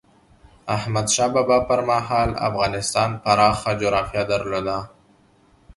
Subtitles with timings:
[0.75, 4.77] احمد شاه بابا پر مهال افغانستان پراخه جغرافیه درلوده.